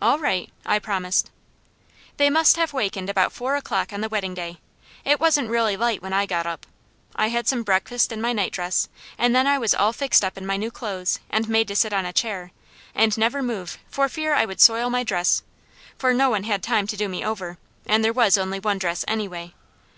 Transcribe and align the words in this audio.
"All 0.00 0.18
right," 0.18 0.50
I 0.64 0.78
promised. 0.78 1.30
They 2.16 2.30
must 2.30 2.56
have 2.56 2.72
wakened 2.72 3.10
about 3.10 3.34
four 3.34 3.54
o'clock 3.54 3.92
on 3.92 4.00
the 4.00 4.08
wedding 4.08 4.32
day; 4.32 4.60
it 5.04 5.20
wasn't 5.20 5.50
really 5.50 5.76
light 5.76 6.00
when 6.02 6.14
I 6.14 6.24
got 6.24 6.46
up. 6.46 6.64
I 7.14 7.26
had 7.28 7.46
some 7.46 7.64
breakfast 7.64 8.10
in 8.10 8.18
my 8.22 8.32
night 8.32 8.50
dress, 8.50 8.88
and 9.18 9.36
then 9.36 9.46
I 9.46 9.58
was 9.58 9.74
all 9.74 9.92
fixed 9.92 10.24
up 10.24 10.38
in 10.38 10.46
my 10.46 10.56
new 10.56 10.70
clothes, 10.70 11.20
and 11.28 11.50
made 11.50 11.68
to 11.68 11.76
sit 11.76 11.92
on 11.92 12.06
a 12.06 12.14
chair, 12.14 12.50
and 12.94 13.18
never 13.18 13.42
move 13.42 13.76
for 13.90 14.08
fear 14.08 14.32
I 14.32 14.46
would 14.46 14.62
soil 14.62 14.88
my 14.88 15.04
dress, 15.04 15.42
for 15.98 16.14
no 16.14 16.30
one 16.30 16.44
had 16.44 16.62
time 16.62 16.86
to 16.86 16.96
do 16.96 17.06
me 17.06 17.22
over, 17.22 17.58
and 17.84 18.02
there 18.02 18.10
was 18.10 18.38
only 18.38 18.58
one 18.60 18.78
dress 18.78 19.04
anyway. 19.06 19.52